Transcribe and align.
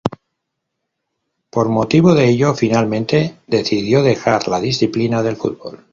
Por 1.51 1.69
motivo 1.69 2.15
de 2.15 2.27
ello, 2.27 2.55
finalmente 2.55 3.37
decidió 3.45 4.01
dejar 4.01 4.47
la 4.47 4.59
disciplina 4.59 5.21
del 5.21 5.35
fútbol. 5.35 5.85